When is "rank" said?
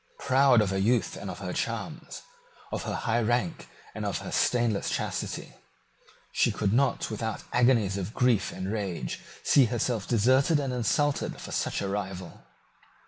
3.21-3.67